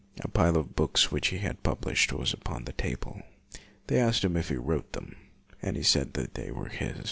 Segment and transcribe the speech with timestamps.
[0.21, 3.21] A pile of books which he had published was upon the table.
[3.85, 5.15] They asked him if he wrote them,
[5.61, 6.97] and he said that they were his.